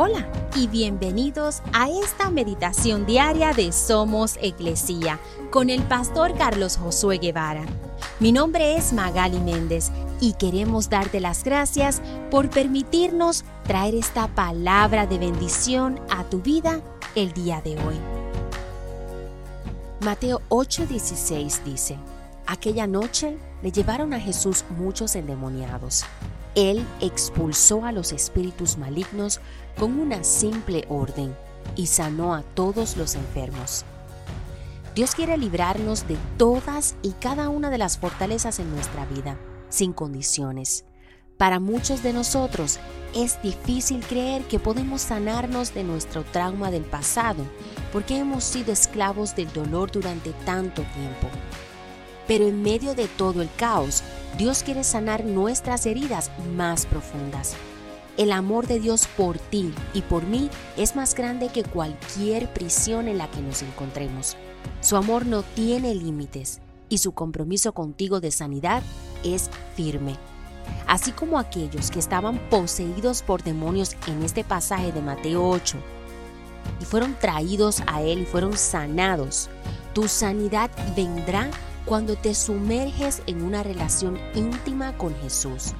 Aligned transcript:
Hola 0.00 0.30
y 0.54 0.68
bienvenidos 0.68 1.60
a 1.72 1.90
esta 1.90 2.30
meditación 2.30 3.04
diaria 3.04 3.52
de 3.52 3.72
Somos 3.72 4.38
Iglesia 4.40 5.18
con 5.50 5.70
el 5.70 5.82
pastor 5.82 6.36
Carlos 6.38 6.76
Josué 6.76 7.18
Guevara. 7.18 7.64
Mi 8.20 8.30
nombre 8.30 8.76
es 8.76 8.92
Magali 8.92 9.40
Méndez 9.40 9.90
y 10.20 10.34
queremos 10.34 10.88
darte 10.88 11.18
las 11.18 11.42
gracias 11.42 12.00
por 12.30 12.48
permitirnos 12.48 13.44
traer 13.64 13.96
esta 13.96 14.28
palabra 14.28 15.08
de 15.08 15.18
bendición 15.18 15.98
a 16.10 16.22
tu 16.22 16.42
vida 16.42 16.80
el 17.16 17.32
día 17.32 17.60
de 17.60 17.72
hoy. 17.72 17.98
Mateo 20.04 20.42
8:16 20.48 21.64
dice, 21.64 21.98
Aquella 22.46 22.86
noche 22.86 23.36
le 23.64 23.72
llevaron 23.72 24.14
a 24.14 24.20
Jesús 24.20 24.64
muchos 24.78 25.16
endemoniados 25.16 26.04
él 26.54 26.86
expulsó 27.00 27.84
a 27.84 27.92
los 27.92 28.12
espíritus 28.12 28.78
malignos 28.78 29.40
con 29.78 29.98
una 29.98 30.24
simple 30.24 30.84
orden 30.88 31.36
y 31.76 31.86
sanó 31.86 32.34
a 32.34 32.42
todos 32.42 32.96
los 32.96 33.14
enfermos. 33.14 33.84
Dios 34.94 35.14
quiere 35.14 35.36
librarnos 35.36 36.08
de 36.08 36.16
todas 36.36 36.96
y 37.02 37.12
cada 37.12 37.48
una 37.48 37.70
de 37.70 37.78
las 37.78 37.98
fortalezas 37.98 38.58
en 38.58 38.70
nuestra 38.70 39.06
vida, 39.06 39.38
sin 39.68 39.92
condiciones. 39.92 40.84
Para 41.36 41.60
muchos 41.60 42.02
de 42.02 42.12
nosotros 42.12 42.80
es 43.14 43.40
difícil 43.42 44.04
creer 44.04 44.42
que 44.42 44.58
podemos 44.58 45.02
sanarnos 45.02 45.72
de 45.72 45.84
nuestro 45.84 46.24
trauma 46.24 46.72
del 46.72 46.82
pasado, 46.82 47.44
porque 47.92 48.18
hemos 48.18 48.42
sido 48.42 48.72
esclavos 48.72 49.36
del 49.36 49.52
dolor 49.52 49.92
durante 49.92 50.32
tanto 50.44 50.82
tiempo. 50.82 51.28
Pero 52.28 52.46
en 52.46 52.62
medio 52.62 52.94
de 52.94 53.08
todo 53.08 53.42
el 53.42 53.48
caos, 53.56 54.04
Dios 54.36 54.62
quiere 54.62 54.84
sanar 54.84 55.24
nuestras 55.24 55.86
heridas 55.86 56.30
más 56.54 56.86
profundas. 56.86 57.56
El 58.18 58.32
amor 58.32 58.66
de 58.66 58.80
Dios 58.80 59.08
por 59.16 59.38
ti 59.38 59.72
y 59.94 60.02
por 60.02 60.24
mí 60.24 60.50
es 60.76 60.94
más 60.94 61.14
grande 61.14 61.48
que 61.48 61.64
cualquier 61.64 62.52
prisión 62.52 63.08
en 63.08 63.18
la 63.18 63.30
que 63.30 63.40
nos 63.40 63.62
encontremos. 63.62 64.36
Su 64.80 64.96
amor 64.96 65.24
no 65.24 65.42
tiene 65.42 65.94
límites 65.94 66.60
y 66.88 66.98
su 66.98 67.12
compromiso 67.12 67.72
contigo 67.72 68.20
de 68.20 68.30
sanidad 68.30 68.82
es 69.24 69.50
firme. 69.74 70.16
Así 70.86 71.12
como 71.12 71.38
aquellos 71.38 71.90
que 71.90 71.98
estaban 71.98 72.38
poseídos 72.50 73.22
por 73.22 73.42
demonios 73.42 73.96
en 74.06 74.22
este 74.22 74.44
pasaje 74.44 74.92
de 74.92 75.00
Mateo 75.00 75.48
8 75.48 75.78
y 76.80 76.84
fueron 76.84 77.16
traídos 77.18 77.82
a 77.86 78.02
Él 78.02 78.20
y 78.20 78.26
fueron 78.26 78.56
sanados, 78.56 79.48
tu 79.94 80.08
sanidad 80.08 80.70
vendrá 80.96 81.50
cuando 81.88 82.16
te 82.16 82.34
sumerges 82.34 83.22
en 83.26 83.42
una 83.42 83.62
relación 83.62 84.18
íntima 84.34 84.94
con 84.98 85.14
Jesús. 85.22 85.72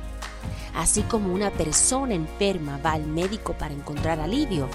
Así 0.74 1.02
como 1.02 1.34
una 1.34 1.50
persona 1.50 2.14
enferma 2.14 2.78
va 2.78 2.92
al 2.92 3.06
médico 3.06 3.52
para 3.52 3.74
encontrar 3.74 4.18
alivio, 4.18 4.70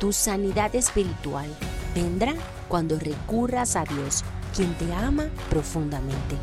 tu 0.00 0.14
sanidad 0.14 0.74
espiritual 0.74 1.54
vendrá 1.94 2.32
cuando 2.68 2.98
recurras 2.98 3.76
a 3.76 3.84
Dios, 3.84 4.24
quien 4.56 4.72
te 4.74 4.90
ama 4.94 5.26
profundamente. 5.50 6.36